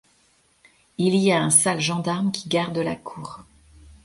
[0.97, 3.41] Il y a un sale gendarme qui garde la cour.